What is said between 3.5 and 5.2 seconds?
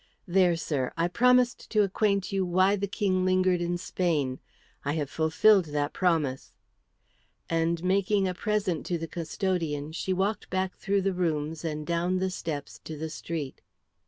in Spain. I have